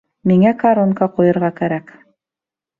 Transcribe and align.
Миңә 0.29 0.53
коронка 0.63 1.09
ҡуйырға 1.19 1.53
кәрәк 1.63 1.95